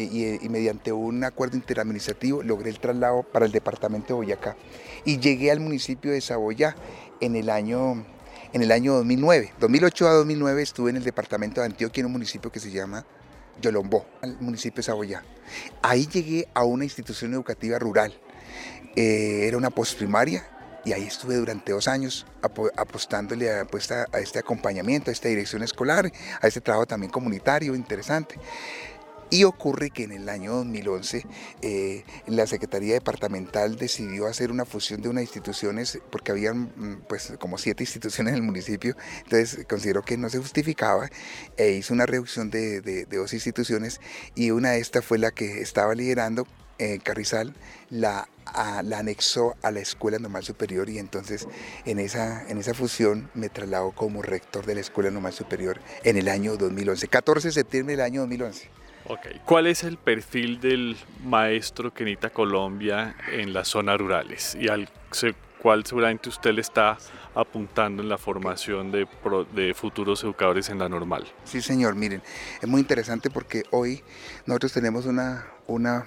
y, 0.00 0.48
mediante 0.48 0.92
un 0.92 1.24
acuerdo 1.24 1.56
interadministrativo 1.56 2.42
logré 2.42 2.70
el 2.70 2.80
traslado 2.80 3.22
para 3.22 3.46
el 3.46 3.52
departamento 3.52 4.08
de 4.08 4.14
Boyacá 4.14 4.56
y 5.04 5.18
llegué 5.18 5.50
al 5.50 5.60
municipio 5.60 6.12
de 6.12 6.20
Saboyá 6.20 6.74
en 7.20 7.36
el 7.36 7.50
año, 7.50 8.04
en 8.52 8.62
el 8.62 8.72
año 8.72 8.94
2009. 8.94 9.52
2008 9.60 10.08
a 10.08 10.12
2009 10.14 10.62
estuve 10.62 10.90
en 10.90 10.96
el 10.96 11.04
departamento 11.04 11.60
de 11.60 11.66
Antioquia, 11.66 12.00
en 12.00 12.06
un 12.06 12.12
municipio 12.12 12.50
que 12.50 12.60
se 12.60 12.70
llama 12.70 13.04
Yolombó, 13.60 14.06
el 14.22 14.36
municipio 14.40 14.76
de 14.76 14.82
Saboyá. 14.82 15.22
Ahí 15.82 16.06
llegué 16.06 16.48
a 16.54 16.64
una 16.64 16.84
institución 16.84 17.32
educativa 17.34 17.78
rural. 17.78 18.14
Eh, 18.96 19.46
era 19.46 19.56
una 19.56 19.70
postprimaria 19.70 20.44
y 20.84 20.92
ahí 20.92 21.04
estuve 21.04 21.36
durante 21.36 21.72
dos 21.72 21.88
años 21.88 22.26
apostándole 22.42 23.50
a, 23.50 23.64
pues, 23.64 23.90
a, 23.90 24.04
este 24.20 24.38
acompañamiento, 24.38 25.10
a 25.10 25.12
esta 25.12 25.28
dirección 25.28 25.62
escolar, 25.62 26.12
a 26.40 26.46
este 26.46 26.60
trabajo 26.60 26.86
también 26.86 27.10
comunitario 27.10 27.74
interesante. 27.74 28.36
Y 29.34 29.42
ocurre 29.42 29.90
que 29.90 30.04
en 30.04 30.12
el 30.12 30.28
año 30.28 30.52
2011 30.52 31.26
eh, 31.60 32.04
la 32.28 32.46
Secretaría 32.46 32.94
Departamental 32.94 33.74
decidió 33.74 34.28
hacer 34.28 34.52
una 34.52 34.64
fusión 34.64 35.02
de 35.02 35.08
unas 35.08 35.22
instituciones, 35.22 35.98
porque 36.12 36.30
habían 36.30 36.70
mm, 36.76 37.02
pues 37.08 37.32
como 37.40 37.58
siete 37.58 37.82
instituciones 37.82 38.30
en 38.30 38.36
el 38.36 38.42
municipio, 38.44 38.96
entonces 39.24 39.66
consideró 39.68 40.02
que 40.02 40.16
no 40.16 40.28
se 40.28 40.38
justificaba 40.38 41.10
e 41.56 41.72
hizo 41.72 41.94
una 41.94 42.06
reducción 42.06 42.48
de, 42.48 43.06
dos 43.06 43.32
instituciones 43.32 44.00
y 44.36 44.52
una 44.52 44.70
de 44.70 44.78
estas 44.78 45.04
fue 45.04 45.18
la 45.18 45.32
que 45.32 45.62
estaba 45.62 45.96
liderando 45.96 46.46
eh, 46.78 47.00
Carrizal, 47.02 47.56
la, 47.90 48.28
la 48.84 48.98
anexó 49.00 49.56
a 49.62 49.72
la 49.72 49.80
Escuela 49.80 50.20
Normal 50.20 50.44
Superior 50.44 50.88
y 50.88 51.00
entonces 51.00 51.48
en 51.86 51.98
esa, 51.98 52.48
en 52.48 52.58
esa 52.58 52.72
fusión 52.72 53.32
me 53.34 53.48
trasladó 53.48 53.90
como 53.90 54.22
rector 54.22 54.64
de 54.64 54.76
la 54.76 54.80
Escuela 54.80 55.10
Normal 55.10 55.32
Superior 55.32 55.80
en 56.04 56.18
el 56.18 56.28
año 56.28 56.56
2011, 56.56 57.08
14 57.08 57.48
de 57.48 57.52
septiembre 57.52 57.96
del 57.96 58.04
año 58.04 58.20
2011. 58.20 58.83
¿Cuál 59.44 59.66
es 59.66 59.84
el 59.84 59.98
perfil 59.98 60.60
del 60.60 60.96
maestro 61.24 61.92
que 61.92 62.04
necesita 62.04 62.30
Colombia 62.30 63.14
en 63.30 63.52
las 63.52 63.68
zonas 63.68 63.98
rurales 63.98 64.56
y 64.58 64.68
al 64.68 64.88
cual 65.64 65.84
seguramente 65.86 66.28
usted 66.28 66.52
le 66.52 66.60
está 66.60 66.98
apuntando 67.34 68.02
en 68.02 68.08
la 68.08 68.18
formación 68.18 68.92
de, 68.92 69.06
de, 69.54 69.74
futuros 69.74 70.22
educadores 70.22 70.68
en 70.68 70.78
la 70.78 70.88
normal? 70.88 71.24
Sí, 71.44 71.60
señor, 71.60 71.94
miren, 71.94 72.22
es 72.60 72.68
muy 72.68 72.80
interesante 72.80 73.30
porque 73.30 73.62
hoy 73.70 74.02
nosotros 74.46 74.72
tenemos 74.72 75.06
una, 75.06 75.46
una 75.66 76.04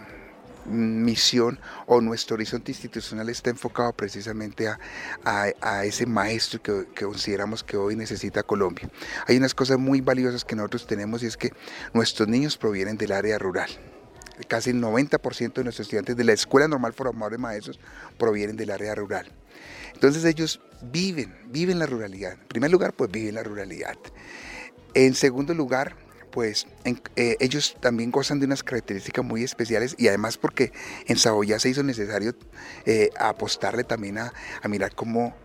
misión 0.68 1.60
o 1.86 2.02
nuestro 2.02 2.36
horizonte 2.36 2.72
institucional 2.72 3.30
está 3.30 3.50
enfocado 3.50 3.94
precisamente 3.94 4.68
a, 4.68 5.84
ese 5.84 6.06
maestro 6.06 6.62
que, 6.62 6.86
consideramos 7.04 7.64
que 7.64 7.78
hoy 7.78 7.96
necesita 7.96 8.44
Colombia. 8.44 8.90
Hay 9.28 9.38
unas 9.38 9.54
cosas 9.54 9.80
muy 9.80 10.02
valiosas 10.02 10.44
que 10.46 10.56
nosotros 10.56 10.88
tenemos 10.88 11.24
y 11.24 11.28
es 11.28 11.38
que 11.38 11.54
nuestros 11.94 12.28
niños 12.28 12.58
provienen 12.58 12.98
del 12.98 13.12
área 13.12 13.38
rural. 13.38 13.70
casi 14.48 14.70
el 14.70 14.82
90% 14.82 15.54
de 15.54 15.64
nuestros 15.64 15.86
estudiantes 15.86 16.16
de 16.16 16.24
la 16.24 16.34
Escuela 16.34 16.68
Normal 16.68 16.94
Formadores 16.94 17.40
Maestros 17.40 17.80
provienen 18.18 18.56
del 18.56 18.72
área 18.72 18.94
rural. 18.94 19.32
Entonces 19.94 20.24
ellos 20.26 20.62
viven, 20.82 21.36
viven 21.48 21.80
la 21.80 21.88
ruralidad. 21.88 22.34
En 22.34 22.48
primer 22.48 22.70
lugar, 22.70 22.94
pues 22.94 23.10
viven 23.10 23.34
la 23.34 23.44
ruralidad. 23.44 23.98
En 24.94 25.16
segundo 25.16 25.54
lugar, 25.54 25.96
pues 26.32 26.68
eh, 27.16 27.38
ellos 27.40 27.76
también 27.80 28.12
gozan 28.12 28.40
de 28.40 28.46
unas 28.46 28.64
características 28.64 29.24
muy 29.24 29.44
especiales 29.44 29.96
y 29.98 30.08
además 30.08 30.38
porque 30.38 30.72
en 31.08 31.18
Saboya 31.18 31.60
se 31.60 31.70
hizo 31.70 31.84
necesario 31.84 32.36
eh, 32.86 33.10
apostarle 33.20 33.84
también 33.84 34.18
a, 34.18 34.34
mirar 34.68 34.94
cómo 34.96 35.36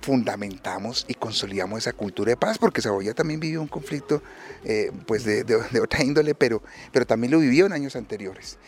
fundamentamos 0.00 1.04
y 1.08 1.14
consolidamos 1.14 1.78
esa 1.78 1.92
cultura 1.92 2.30
de 2.30 2.36
paz, 2.36 2.58
porque 2.58 2.82
Saboya 2.82 3.14
también 3.14 3.40
vivió 3.40 3.60
un 3.60 3.68
conflicto 3.68 4.22
eh, 4.64 4.92
pues 5.06 5.24
de, 5.24 5.44
otra 5.80 6.04
índole, 6.04 6.34
pero, 6.34 6.62
pero 6.92 7.06
también 7.06 7.32
lo 7.32 7.38
vivió 7.38 7.66
en 7.66 7.72
años 7.72 7.96
anteriores. 7.96 8.58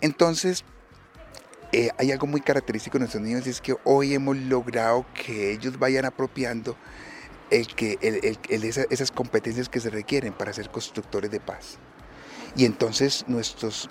Entonces, 0.00 0.64
hay 1.98 2.12
algo 2.12 2.28
muy 2.28 2.40
característico 2.40 2.98
de 2.98 3.00
nuestros 3.00 3.22
niños 3.22 3.46
y 3.48 3.50
es 3.50 3.60
que 3.60 3.74
hoy 3.82 4.14
hemos 4.14 4.36
logrado 4.36 5.04
que 5.12 5.50
ellos 5.52 5.76
vayan 5.76 6.04
apropiando 6.04 6.76
el 7.50 7.66
que, 7.68 7.98
esas 8.90 9.10
competencias 9.10 9.68
que 9.68 9.80
se 9.80 9.90
requieren 9.90 10.32
para 10.32 10.52
ser 10.52 10.70
constructores 10.70 11.30
de 11.30 11.40
paz. 11.40 11.78
Y 12.56 12.64
entonces 12.64 13.24
nuestros 13.26 13.88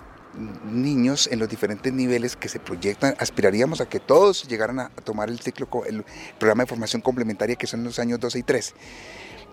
niños 0.64 1.28
en 1.30 1.38
los 1.38 1.48
diferentes 1.48 1.92
niveles 1.92 2.36
que 2.36 2.48
se 2.48 2.58
proyectan, 2.58 3.14
aspiraríamos 3.18 3.80
a 3.80 3.86
que 3.86 4.00
todos 4.00 4.48
llegaran 4.48 4.80
a, 4.80 4.88
tomar 4.88 5.28
el 5.28 5.38
ciclo, 5.40 5.68
el 5.86 6.04
programa 6.38 6.64
de 6.64 6.68
formación 6.68 7.02
complementaria 7.02 7.56
que 7.56 7.66
son 7.66 7.84
los 7.84 7.98
años 7.98 8.20
12 8.20 8.38
y 8.38 8.42
13. 8.42 8.74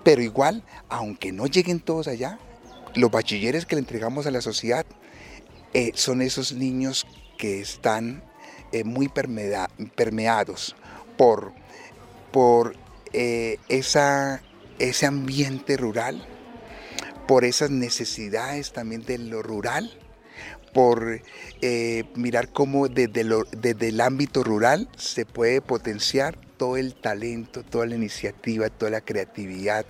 Pero 0.04 0.22
igual, 0.22 0.64
aunque 0.90 1.32
no 1.32 1.46
lleguen 1.46 1.80
todos 1.80 2.08
allá, 2.08 2.40
los 2.96 3.12
bachilleres 3.12 3.66
que 3.66 3.76
le 3.76 3.82
entregamos 3.82 4.26
a 4.26 4.32
la 4.32 4.42
sociedad 4.42 4.86
eh, 5.74 5.92
son 5.96 6.22
esos 6.22 6.54
niños 6.54 7.06
que 7.38 7.62
están 7.62 8.24
eh, 8.72 8.84
muy 8.84 9.10
permeados 9.10 10.76
por, 11.18 11.54
por 12.32 12.76
eh, 13.14 13.58
esa, 13.70 14.42
ese 14.80 15.06
ambiente 15.06 15.78
rural, 15.78 16.26
por 17.28 17.46
esas 17.46 17.70
necesidades 17.70 18.74
también 18.74 19.04
de 19.06 19.18
lo 19.18 19.42
rural, 19.42 19.92
por 20.74 21.22
eh, 21.62 22.04
mirar 22.16 22.50
cómo 22.50 22.88
desde, 22.88 23.26
desde 23.52 23.88
el 23.90 24.02
ámbito 24.02 24.44
rural 24.44 24.90
se 24.98 25.26
puede 25.26 25.62
potenciar 25.62 26.38
todo 26.58 26.78
el 26.78 26.94
talento, 26.94 27.64
toda 27.64 27.86
la 27.88 27.96
iniciativa, 27.96 28.70
toda 28.70 28.92
la 28.92 29.02
creatividad, 29.02 29.86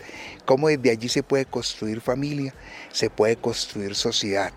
cómo 0.46 0.70
desde 0.70 0.92
allí 0.92 1.10
se 1.10 1.22
puede 1.24 1.46
construir 1.46 2.01
familia, 2.01 2.56
se 2.92 3.10
puede 3.10 3.36
construir 3.36 3.96
sociedad. 3.96 4.54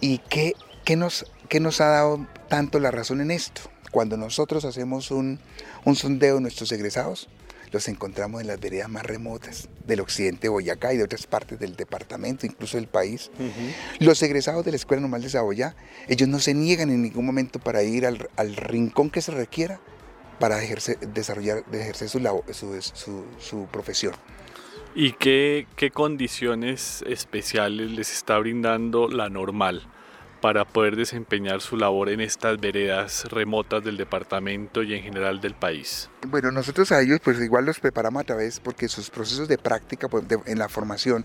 ¿Y 0.00 0.18
qué, 0.18 0.54
qué 0.84 0.96
nos, 0.96 1.26
qué 1.48 1.60
nos 1.60 1.80
ha 1.80 1.88
dado 1.88 2.26
tanto 2.48 2.78
la 2.78 2.90
razón 2.90 3.20
en 3.20 3.30
esto? 3.30 3.62
Cuando 3.90 4.16
nosotros 4.16 4.64
hacemos 4.64 5.10
un, 5.10 5.40
un 5.84 5.96
sondeo 5.96 6.36
de 6.36 6.42
nuestros 6.42 6.70
egresados, 6.72 7.28
los 7.72 7.88
encontramos 7.88 8.40
en 8.40 8.46
las 8.46 8.60
veredas 8.60 8.88
más 8.88 9.04
remotas 9.04 9.68
del 9.86 10.00
occidente 10.00 10.42
de 10.42 10.48
Boyacá 10.48 10.92
y 10.92 10.96
de 10.96 11.04
otras 11.04 11.26
partes 11.26 11.58
del 11.58 11.76
departamento, 11.76 12.46
incluso 12.46 12.76
del 12.76 12.86
país. 12.86 13.30
Los 13.98 14.22
egresados 14.22 14.64
de 14.64 14.72
la 14.72 14.76
Escuela 14.76 15.00
Normal 15.00 15.22
de 15.22 15.30
Saboyá, 15.30 15.76
ellos 16.08 16.28
no 16.28 16.38
se 16.38 16.54
niegan 16.54 16.90
en 16.90 17.02
ningún 17.02 17.26
momento 17.26 17.58
para 17.58 17.82
ir 17.82 18.06
al, 18.06 18.56
rincón 18.56 19.10
que 19.10 19.20
se 19.20 19.32
requiera 19.32 19.80
para 20.38 20.62
ejercer, 20.62 20.98
desarrollar, 20.98 21.64
de 21.66 21.82
ejercer 21.82 22.08
su, 22.08 22.20
su, 22.52 23.24
su, 23.38 23.66
profesión. 23.70 24.14
¿Y 24.94 25.12
qué, 25.12 25.66
qué 25.76 25.90
condiciones 25.90 27.04
especiales 27.06 27.90
les 27.90 28.10
está 28.10 28.38
brindando 28.38 29.08
la 29.08 29.28
normal? 29.28 29.86
Para 30.40 30.64
poder 30.64 30.96
desempeñar 30.96 31.60
su 31.60 31.76
labor 31.76 32.08
en 32.08 32.20
estas 32.20 32.58
veredas 32.58 33.24
remotas 33.30 33.84
del 33.84 33.96
departamento 33.96 34.82
y 34.82 34.94
en 34.94 35.02
general 35.02 35.40
del 35.40 35.54
país? 35.54 36.10
Bueno, 36.26 36.50
nosotros 36.50 36.92
a 36.92 37.00
ellos 37.00 37.20
pues 37.22 37.40
igual 37.40 37.66
los 37.66 37.80
preparamos 37.80 38.22
a 38.22 38.24
través 38.24 38.60
porque 38.60 38.88
sus 38.88 39.10
procesos 39.10 39.48
de 39.48 39.58
práctica 39.58 40.08
pues, 40.08 40.24
en 40.46 40.58
la 40.58 40.68
formación 40.68 41.24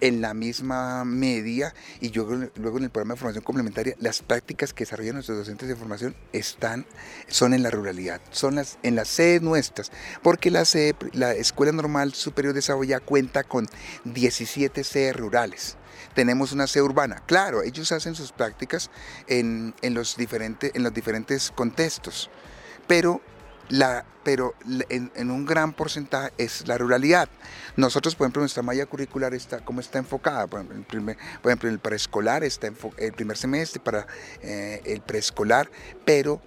en 0.00 0.20
la 0.20 0.34
misma 0.34 1.04
media 1.04 1.74
y 2.00 2.10
yo 2.10 2.26
luego 2.56 2.78
en 2.78 2.84
el 2.84 2.90
programa 2.90 3.14
de 3.14 3.20
formación 3.20 3.44
complementaria 3.44 3.94
las 4.00 4.22
prácticas 4.22 4.72
que 4.72 4.84
desarrollan 4.84 5.14
nuestros 5.14 5.38
docentes 5.38 5.68
de 5.68 5.76
formación 5.76 6.16
están 6.32 6.86
son 7.28 7.54
en 7.54 7.62
la 7.62 7.70
ruralidad, 7.70 8.20
son 8.30 8.56
las 8.56 8.78
en 8.82 8.96
las 8.96 9.08
sedes 9.08 9.42
nuestras, 9.42 9.92
porque 10.22 10.50
la 10.50 10.64
sede, 10.64 10.94
la 11.12 11.32
Escuela 11.32 11.72
Normal 11.72 12.14
Superior 12.14 12.54
de 12.54 12.62
Saboya 12.62 13.00
cuenta 13.00 13.44
con 13.44 13.66
17 14.04 14.82
sedes 14.84 15.16
rurales 15.16 15.76
tenemos 16.14 16.52
una 16.52 16.66
sede 16.66 16.82
urbana. 16.82 17.22
Claro, 17.26 17.62
ellos 17.62 17.92
hacen 17.92 18.14
sus 18.14 18.32
prácticas 18.32 18.90
en, 19.26 19.74
los, 19.82 20.16
diferentes, 20.16 20.72
en 20.74 20.82
los 20.82 20.92
diferentes 20.92 21.50
contextos, 21.50 22.30
pero, 22.86 23.20
la, 23.68 24.04
pero 24.24 24.54
en, 24.88 25.30
un 25.30 25.44
gran 25.46 25.72
porcentaje 25.72 26.32
es 26.38 26.66
la 26.66 26.78
ruralidad. 26.78 27.28
Nosotros, 27.76 28.14
por 28.14 28.26
ejemplo, 28.26 28.40
nuestra 28.40 28.62
malla 28.62 28.86
curricular 28.86 29.34
está, 29.34 29.64
¿cómo 29.64 29.80
está 29.80 29.98
enfocada? 29.98 30.46
Por 30.46 30.60
ejemplo, 30.62 31.68
el 31.68 31.78
preescolar 31.78 32.44
está 32.44 32.68
el 32.96 33.12
primer 33.12 33.36
semestre 33.36 33.80
para 33.80 34.06
eh, 34.42 34.80
el 34.84 35.00
preescolar, 35.00 35.70
pero, 36.04 36.40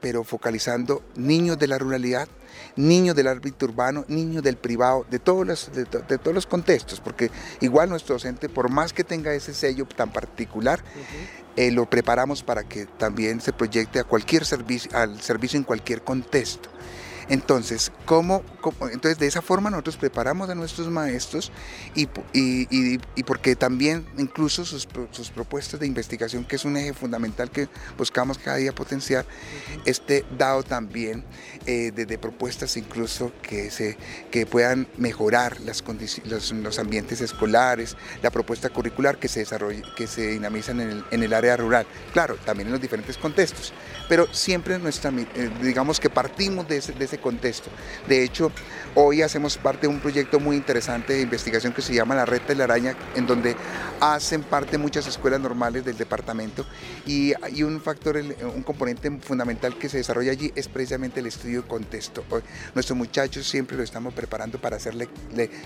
pero 0.00 0.24
focalizando 0.24 1.02
niños 1.16 1.58
de 1.58 1.68
la 1.68 1.78
ruralidad 1.78 2.28
niños 2.76 3.16
del 3.16 3.26
árbitro 3.26 3.68
urbano, 3.68 4.04
niños 4.08 4.42
del 4.42 4.56
privado, 4.56 5.06
de 5.10 5.18
todos 5.18 5.46
los, 5.46 5.70
de, 5.72 5.84
todos 5.84 6.34
los 6.34 6.46
contextos, 6.46 7.00
porque 7.00 7.30
igual 7.60 7.88
nuestro 7.88 8.14
docente, 8.14 8.48
por 8.48 8.70
más 8.70 8.92
que 8.92 9.04
tenga 9.04 9.32
ese 9.34 9.54
sello 9.54 9.86
tan 9.86 10.12
particular, 10.12 10.82
eh, 11.56 11.70
lo 11.70 11.88
preparamos 11.88 12.42
para 12.42 12.64
que 12.64 12.86
también 12.86 13.40
se 13.40 13.52
proyecte 13.52 13.98
a 13.98 14.04
cualquier 14.04 14.44
servicio, 14.44 14.90
al 14.96 15.20
servicio 15.20 15.58
en 15.58 15.64
cualquier 15.64 16.02
contexto. 16.02 16.68
Entonces, 17.30 17.92
¿cómo, 18.06 18.42
entonces 18.92 19.16
de 19.20 19.28
esa 19.28 19.40
forma 19.40 19.70
nosotros 19.70 19.96
preparamos 19.96 20.50
a 20.50 20.56
nuestros 20.56 20.88
maestros 20.88 21.52
y, 21.94 22.08
y, 22.32 23.22
porque 23.22 23.54
también 23.54 24.04
incluso 24.18 24.64
sus, 24.64 24.86
propuestas 25.32 25.78
de 25.78 25.86
investigación, 25.86 26.44
que 26.44 26.56
es 26.56 26.64
un 26.64 26.76
eje 26.76 26.92
fundamental 26.92 27.48
que 27.48 27.68
buscamos 27.96 28.36
cada 28.36 28.56
día 28.56 28.74
potenciar, 28.74 29.24
esté 29.84 30.24
dado 30.36 30.64
también 30.64 31.24
eh, 31.66 31.92
desde 31.94 32.18
propuestas 32.18 32.76
incluso 32.76 33.30
que, 33.42 33.70
se, 33.70 33.96
que 34.32 34.44
puedan 34.44 34.88
mejorar 34.98 35.60
las 35.60 35.84
los, 36.24 36.50
los, 36.50 36.78
ambientes 36.80 37.20
escolares, 37.20 37.96
la 38.22 38.32
propuesta 38.32 38.70
curricular 38.70 39.18
que 39.18 39.28
se 39.28 39.40
desarrolla, 39.40 39.82
que 39.96 40.08
se 40.08 40.32
dinamizan 40.32 40.80
en 40.80 40.90
el, 40.90 41.04
en 41.12 41.22
el 41.22 41.32
área 41.32 41.56
rural. 41.56 41.86
Claro, 42.12 42.34
también 42.44 42.66
en 42.66 42.72
los 42.72 42.82
diferentes 42.82 43.16
contextos, 43.16 43.72
pero 44.08 44.26
siempre 44.34 44.76
nuestra, 44.80 45.12
eh, 45.12 45.50
digamos 45.62 46.00
que 46.00 46.10
partimos 46.10 46.66
de 46.66 46.78
ese, 46.78 46.92
de 46.92 47.04
ese 47.04 47.19
contexto. 47.20 47.70
De 48.08 48.24
hecho, 48.24 48.52
hoy 48.94 49.22
hacemos 49.22 49.56
parte 49.56 49.82
de 49.82 49.88
un 49.88 50.00
proyecto 50.00 50.40
muy 50.40 50.56
interesante 50.56 51.14
de 51.14 51.22
investigación 51.22 51.72
que 51.72 51.82
se 51.82 51.94
llama 51.94 52.14
La 52.14 52.26
Red 52.26 52.42
de 52.42 52.54
la 52.54 52.64
Araña, 52.64 52.96
en 53.14 53.26
donde 53.26 53.56
hacen 54.00 54.42
parte 54.42 54.78
muchas 54.78 55.06
escuelas 55.06 55.40
normales 55.40 55.84
del 55.84 55.96
departamento 55.96 56.64
y 57.06 57.34
un 57.62 57.80
factor, 57.80 58.16
un 58.16 58.62
componente 58.62 59.10
fundamental 59.20 59.76
que 59.78 59.88
se 59.88 59.98
desarrolla 59.98 60.32
allí 60.32 60.52
es 60.54 60.68
precisamente 60.68 61.20
el 61.20 61.26
estudio 61.26 61.62
de 61.62 61.68
contexto. 61.68 62.24
Nuestros 62.74 62.96
muchachos 62.96 63.48
siempre 63.48 63.76
lo 63.76 63.82
estamos 63.82 64.14
preparando 64.14 64.60
para 64.60 64.78
ser 64.78 64.94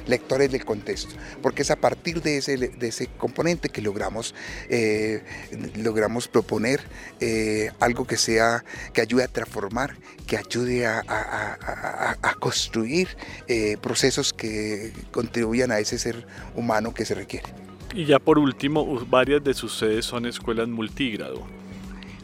lectores 0.06 0.50
del 0.50 0.64
contexto, 0.64 1.14
porque 1.42 1.62
es 1.62 1.70
a 1.70 1.76
partir 1.76 2.23
de 2.23 2.38
ese, 2.38 3.08
componente 3.18 3.68
que 3.68 3.82
logramos, 3.82 4.34
eh, 4.68 5.23
logramos 5.76 6.28
proponer 6.28 6.80
eh, 7.20 7.70
algo 7.80 8.06
que 8.06 8.16
sea, 8.16 8.64
que 8.92 9.00
ayude 9.00 9.25
a 9.25 9.28
transformar, 9.28 9.96
que 10.26 10.37
ayude 10.37 10.87
a, 10.87 11.02
construir 12.38 13.09
eh, 13.49 13.76
procesos 13.81 14.33
que 14.33 14.93
contribuyan 15.11 15.71
a 15.71 15.79
ese 15.79 15.99
ser 15.99 16.26
humano 16.55 16.93
que 16.93 17.05
se 17.05 17.14
requiere. 17.14 17.49
Y 17.95 18.07
ya 18.07 18.19
por 18.19 18.38
último, 18.38 18.85
varias 19.09 19.43
de 19.45 19.55
sus 19.55 19.79
sedes 19.79 20.05
son 20.05 20.26
escuelas 20.26 20.69
multigrado. 20.69 21.47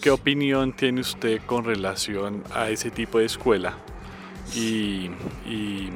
¿Qué 0.01 0.11
opinión 0.11 0.73
tiene 0.73 1.03
usted 1.03 1.41
con 1.47 1.65
relación 1.65 2.43
a 2.55 2.71
ese 2.71 2.91
tipo 2.91 3.19
de 3.19 3.27
escuela? 3.27 3.75
Y, 4.55 5.11
y, 5.47 5.91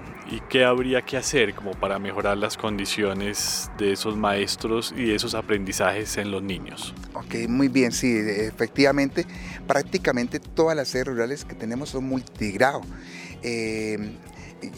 qué 0.48 0.64
habría 0.64 1.02
que 1.02 1.16
hacer 1.16 1.54
como 1.54 1.72
para 1.72 1.98
mejorar 1.98 2.36
las 2.36 2.56
condiciones 2.56 3.70
de 3.78 3.92
esos 3.92 4.16
maestros 4.16 4.94
y 4.96 5.06
de 5.06 5.14
esos 5.14 5.34
aprendizajes 5.34 6.16
en 6.16 6.30
los 6.30 6.42
niños. 6.42 6.94
Ok, 7.14 7.48
muy 7.48 7.68
bien, 7.68 7.92
sí, 7.92 8.16
efectivamente, 8.16 9.26
prácticamente 9.66 10.40
todas 10.40 10.76
las 10.76 10.88
sedes 10.88 11.08
rurales 11.08 11.44
que 11.44 11.54
tenemos 11.54 11.90
son 11.90 12.04
multigrado. 12.04 12.80
Eh, 13.42 14.16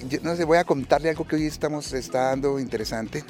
yo 0.09 0.19
no 0.23 0.35
sé, 0.35 0.45
voy 0.45 0.59
a 0.59 0.65
contarle 0.65 1.11
algo 1.11 1.27
que 1.27 1.37
hoy 1.37 1.47
estamos 1.47 1.93
está 1.93 2.31
dando 2.31 2.59
interesante. 2.59 3.25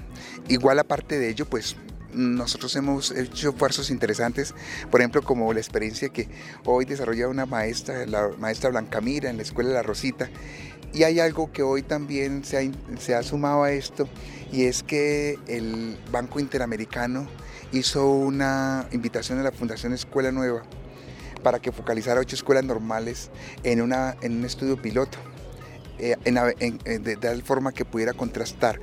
Igual 0.49 0.79
aparte 0.79 1.19
de 1.19 1.29
ello, 1.29 1.47
pues 1.47 1.77
nosotros 2.17 2.75
hemos 2.77 3.11
hecho 3.11 3.51
esfuerzos 3.51 3.91
interesantes, 3.91 4.55
por 4.91 5.01
ejemplo, 5.01 5.23
como 5.23 5.53
la 5.53 5.61
experiencia 5.61 6.09
que 6.09 6.29
hoy 6.65 6.85
desarrolla 6.87 7.29
una 7.29 7.47
maestra, 7.47 8.07
la 8.07 8.31
maestra 8.39 8.71
Blanca 8.71 9.01
Mira 9.01 9.29
en 9.29 9.37
la 9.37 9.43
Escuela 9.43 9.71
la 9.71 9.83
Rosita. 9.83 10.31
Y 10.97 11.05
hay 11.05 11.21
algo 11.21 11.53
que 11.53 11.63
hoy 11.63 11.83
también 11.83 12.43
se 12.43 12.57
ha, 12.57 12.99
se 12.99 13.15
ha 13.15 13.23
sumado 13.23 13.65
a 13.65 13.71
esto, 13.71 14.09
y 14.51 14.65
es 14.65 14.83
que 14.83 15.39
el 15.47 15.99
Banco 16.11 16.41
Interamericano 16.41 17.29
hizo 17.71 18.09
una 18.11 18.89
invitación 18.93 19.39
a 19.39 19.43
la 19.43 19.53
Fundación 19.53 19.93
Escuela 19.93 20.33
Nueva 20.33 20.63
para 21.43 21.59
que 21.59 21.71
focalizara 21.71 22.19
ocho 22.19 22.35
escuelas 22.35 22.65
normales 22.65 23.31
en, 23.63 23.83
una, 23.83 24.17
en 24.23 24.39
un 24.39 24.47
estudio 24.47 24.81
piloto, 24.81 25.19
eh, 25.99 26.17
de, 26.25 27.17
tal 27.17 27.43
forma 27.43 27.73
que 27.73 27.85
pudiera 27.85 28.15
contrastar 28.15 28.81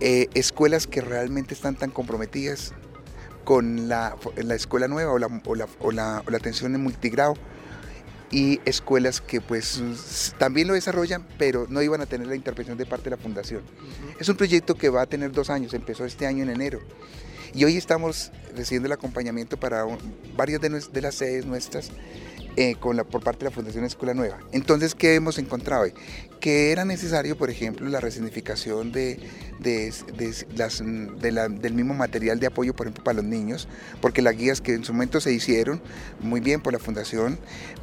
eh, 0.00 0.26
escuelas 0.34 0.88
que 0.88 1.00
realmente 1.00 1.54
están 1.54 1.76
tan 1.76 1.92
comprometidas 1.92 2.72
con 3.44 3.88
la, 3.88 4.16
la 4.34 4.56
escuela 4.56 4.88
nueva 4.88 5.12
o 5.12 5.18
la, 5.20 5.28
o 5.44 5.54
la, 5.54 5.68
o 5.78 5.92
la, 5.92 6.22
atención 6.34 6.74
en 6.74 6.82
multigrado 6.82 7.34
y 8.32 8.60
escuelas 8.64 9.20
que 9.20 9.40
pues 9.40 10.34
también 10.38 10.66
lo 10.66 10.74
desarrollan, 10.74 11.24
pero 11.38 11.66
no 11.68 11.82
iban 11.82 12.00
a 12.00 12.06
tener 12.06 12.26
la 12.26 12.34
intervención 12.34 12.78
de 12.78 12.86
parte 12.86 13.04
de 13.04 13.10
la 13.10 13.16
fundación. 13.18 13.62
Es 14.18 14.28
un 14.28 14.36
proyecto 14.36 14.74
que 14.74 14.88
va 14.88 15.02
a 15.02 15.06
tener 15.06 15.30
dos 15.30 15.50
años, 15.50 15.74
empezó 15.74 16.04
este 16.04 16.26
año 16.26 16.42
en 16.42 16.50
enero. 16.50 16.80
Y 17.54 17.64
hoy 17.64 17.76
estamos 17.76 18.32
recibiendo 18.56 18.86
el 18.86 18.92
acompañamiento 18.92 19.58
para 19.58 19.84
varias 20.34 20.60
de, 20.62 20.70
de 20.70 21.00
las 21.02 21.14
sedes 21.14 21.44
nuestras 21.44 21.90
eh, 22.56 22.74
con 22.80 22.96
la, 22.96 23.04
por 23.04 23.22
parte 23.22 23.40
de 23.40 23.50
la 23.50 23.54
Fundación 23.54 23.84
Escuela 23.84 24.14
Nueva. 24.14 24.38
Entonces, 24.52 24.94
¿qué 24.94 25.14
hemos 25.14 25.38
encontrado 25.38 25.82
hoy? 25.82 25.94
Que 26.42 26.72
era 26.72 26.84
necesario, 26.84 27.36
por 27.38 27.50
ejemplo, 27.50 27.88
la 27.88 28.00
resignificación 28.00 28.90
de, 28.90 29.20
de, 29.60 29.92
las, 30.56 30.80
del 30.80 31.72
mismo 31.72 31.94
material 31.94 32.40
de 32.40 32.48
apoyo, 32.48 32.74
por 32.74 32.86
ejemplo, 32.86 33.04
para 33.04 33.16
los 33.16 33.24
niños, 33.24 33.68
porque 34.00 34.22
las 34.22 34.36
guías 34.36 34.60
que 34.60 34.74
en 34.74 34.84
su 34.84 34.92
momento 34.92 35.20
se 35.20 35.32
hicieron 35.32 35.80
muy 36.20 36.40
bien 36.40 36.60
por 36.60 36.72
la 36.72 36.80
Fundación, 36.80 37.38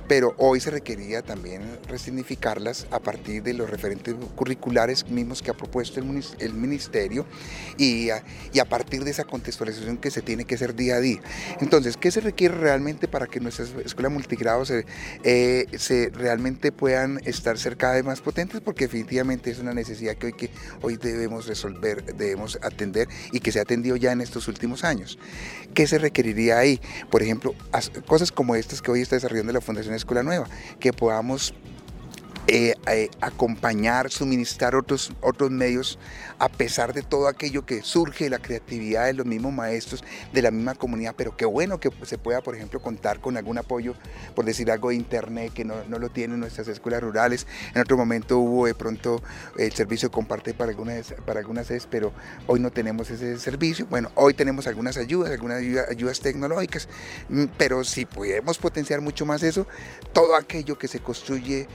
pero 0.10 0.34
hoy 0.38 0.60
se 0.60 0.72
requería 0.72 1.22
también 1.22 1.62
resignificarlas 1.88 2.88
a 2.90 3.00
partir 3.00 3.44
de 3.44 3.54
los 3.54 3.70
referentes 3.70 4.16
curriculares 4.36 5.08
mismos 5.08 5.44
que 5.44 5.52
ha 5.52 5.54
propuesto 5.54 6.00
el, 6.00 6.54
Ministerio 6.54 7.28
y 7.78 8.10
a, 8.10 8.24
y 8.52 8.58
a 8.58 8.66
partir 8.66 9.04
de 9.04 9.12
esa 9.12 9.24
contextualización 9.24 9.98
que 9.98 10.10
se 10.10 10.24
tiene 10.24 10.46
que 10.46 10.56
hacer 10.56 10.76
día 10.76 10.96
a 10.96 11.00
día. 11.00 11.22
Entonces, 11.62 11.96
¿qué 11.96 12.10
se 12.10 12.22
requiere 12.22 12.56
realmente 12.56 13.08
para 13.08 13.28
que 13.28 13.40
nuestra 13.40 13.66
escuela 13.86 14.10
multigrado 14.10 14.64
eh, 15.24 15.66
se, 15.78 16.10
realmente 16.10 16.72
puedan 16.72 17.22
estar 17.26 17.60
cerca 17.60 17.92
de 17.92 18.02
más 18.02 18.20
potentes, 18.22 18.49
porque 18.64 18.86
definitivamente 18.86 19.52
es 19.52 19.60
una 19.60 19.74
necesidad 19.74 20.16
que 20.16 20.28
hoy, 20.28 20.34
que 20.34 20.50
hoy 20.82 20.98
debemos 20.98 21.46
resolver, 21.48 22.04
debemos 22.16 22.58
atender 22.62 23.08
y 23.32 23.40
que 23.40 23.52
se 23.52 23.60
ha 23.60 23.62
atendido 23.62 23.96
ya 23.96 24.12
en 24.12 24.22
estos 24.22 24.48
últimos 24.48 24.84
años. 24.84 25.20
¿Qué 25.74 25.88
se 25.88 26.00
requeriría 26.00 26.58
ahí? 26.58 26.82
Por 27.10 27.22
ejemplo, 27.22 27.54
cosas 28.08 28.32
como 28.32 28.56
estas 28.56 28.82
que 28.82 28.92
hoy 28.92 29.02
está 29.02 29.16
desarrollando 29.16 29.54
la 29.54 29.62
Fundación 29.62 29.94
Escuela 29.94 30.24
Nueva, 30.24 30.48
que 30.80 30.92
podamos 30.94 31.54
eh, 32.52 32.74
eh, 32.88 33.12
acompañar, 33.22 34.10
suministrar 34.10 34.74
otros, 34.74 35.12
otros 35.22 35.52
medios, 35.52 36.00
a 36.40 36.50
pesar 36.50 36.94
de 36.94 37.04
todo 37.04 37.28
aquello 37.28 37.64
que 37.64 37.84
surge 37.84 38.24
de 38.24 38.32
la 38.32 38.40
creatividad 38.40 39.06
de 39.06 39.14
los 39.14 39.28
mismos 39.28 39.54
maestros, 39.54 40.04
de 40.34 40.42
la 40.42 40.50
misma 40.50 40.74
comunidad, 40.74 41.14
pero 41.16 41.38
qué 41.38 41.46
bueno 41.46 41.80
que 41.80 41.92
se 42.08 42.18
pueda, 42.18 42.42
por 42.42 42.56
ejemplo, 42.56 42.82
contar 42.82 43.22
con 43.22 43.38
algún 43.38 43.60
apoyo, 43.60 43.94
por 44.34 44.46
decir 44.46 44.72
algo 44.72 44.90
de 44.90 44.96
internet, 44.96 45.54
que 45.54 45.64
no, 45.64 45.76
no 45.88 46.00
lo 46.00 46.10
tienen 46.10 46.40
nuestras 46.40 46.68
escuelas 46.68 47.04
rurales. 47.04 47.46
En 47.76 47.82
otro 47.82 47.98
momento 47.98 48.40
hubo 48.40 48.66
de 48.66 48.74
pronto 48.74 49.22
el 49.56 49.72
servicio 49.72 50.10
comparte 50.10 50.56
para 50.56 50.72
algunas, 50.72 51.14
para 51.28 51.42
algunas 51.42 51.70
pero 51.92 52.14
hoy 52.48 52.60
no 52.60 52.72
tenemos 52.72 53.12
ese 53.12 53.38
servicio. 53.38 53.86
Bueno, 53.92 54.12
hoy 54.16 54.34
tenemos 54.34 54.66
algunas 54.66 54.98
ayudas, 54.98 55.32
algunas 55.32 55.60
ayudas 55.88 56.20
tecnológicas, 56.20 56.90
mm, 57.30 57.46
pero 57.60 57.84
si 57.84 58.06
pudiéramos 58.06 58.58
potenciar 58.58 59.02
mucho 59.02 59.28
más 59.28 59.44
eso, 59.44 59.68
todo 60.14 60.36
aquello 60.36 60.80
que 60.80 60.88
se 60.88 61.00
construye 61.00 61.68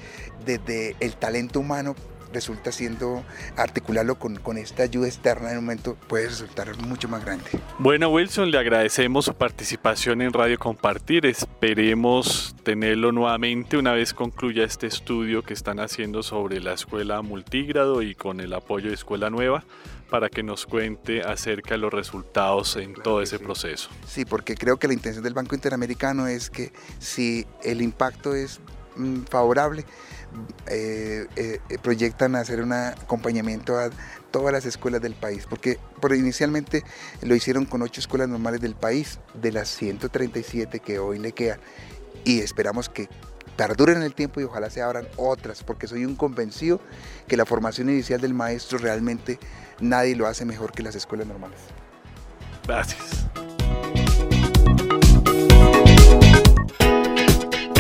desde 0.44 0.63
de 0.66 0.97
el 1.00 1.16
talento 1.16 1.61
humano 1.61 1.94
resulta 2.35 2.73
siendo 2.73 3.25
articularlo 3.56 4.18
con, 4.18 4.37
con, 4.37 4.59
esta 4.59 4.83
ayuda 4.83 5.06
externa 5.06 5.52
en 5.52 5.59
un 5.59 5.64
momento 5.64 5.97
puede 6.09 6.26
resultar 6.26 6.76
mucho 6.78 7.09
más 7.09 7.25
grande. 7.25 7.44
Bueno 7.78 8.11
Wilson, 8.11 8.50
le 8.50 8.59
agradecemos 8.59 9.26
su 9.26 9.35
participación 9.35 10.21
en 10.21 10.33
Radio 10.33 10.59
Compartir. 10.59 11.25
Esperemos 11.25 12.54
tenerlo 12.64 13.12
nuevamente 13.12 13.78
una 13.78 13.92
vez 13.92 14.12
concluya 14.12 14.64
este 14.64 14.88
estudio 14.88 15.42
que 15.42 15.54
están 15.54 15.80
haciendo 15.80 16.23
sobre 16.23 16.61
la 16.61 16.75
escuela 16.75 17.23
multigrado 17.23 18.02
y 18.02 18.14
con 18.14 18.40
el 18.40 18.52
apoyo 18.52 18.88
de 18.88 18.94
Escuela 18.94 19.30
Nueva 19.30 19.64
para 20.11 20.28
que 20.28 20.42
nos 20.42 20.66
cuente 20.66 21.23
acerca 21.23 21.71
de 21.71 21.78
los 21.78 21.92
resultados 21.92 22.76
en 22.76 22.94
todo 22.94 23.23
ese 23.23 23.38
proceso. 23.38 23.90
Sí, 24.06 24.25
porque 24.25 24.54
creo 24.54 24.76
que 24.76 24.87
la 24.87 24.94
intención 24.94 25.25
del 25.25 25.35
Banco 25.35 25.54
Interamericano 25.54 26.26
es 26.26 26.50
que 26.50 26.73
si 26.99 27.47
el 27.62 27.80
impacto 27.83 28.35
es 28.35 28.61
mm, 28.96 29.22
favorable, 29.24 29.85
eh, 30.66 31.27
eh, 31.37 31.61
proyectan 31.83 32.37
hacer 32.37 32.62
un 32.62 32.73
acompañamiento 32.73 33.79
a 33.79 33.90
todas 34.31 34.53
las 34.53 34.64
escuelas 34.66 35.01
del 35.01 35.14
país, 35.14 35.47
porque 35.49 35.79
inicialmente 36.16 36.83
lo 37.23 37.35
hicieron 37.35 37.66
con 37.66 37.83
ocho 37.83 38.01
escuelas 38.01 38.29
normales 38.29 38.61
del 38.61 38.75
país, 38.75 39.20
de 39.35 39.53
las 39.53 39.68
137 39.68 40.81
que 40.81 40.99
hoy 40.99 41.18
le 41.18 41.33
quedan, 41.33 41.61
y 42.25 42.40
esperamos 42.40 42.88
que 42.88 43.09
perduren 43.57 44.03
el 44.03 44.14
tiempo 44.14 44.40
y 44.40 44.44
ojalá 44.44 44.70
se 44.70 44.83
abran 44.83 45.07
otras, 45.16 45.62
porque 45.62 45.87
soy 45.87 46.05
un 46.05 46.16
convencido 46.16 46.81
que 47.29 47.37
la 47.37 47.47
formación 47.47 47.88
inicial 47.88 48.20
del 48.20 48.35
maestro 48.35 48.79
realmente 48.79 49.38
nadie 49.81 50.16
lo 50.16 50.27
hace 50.27 50.44
mejor 50.44 50.73
que 50.73 50.83
las 50.83 50.94
escuelas 50.94 51.27
normales. 51.27 51.59
Gracias. 52.66 53.27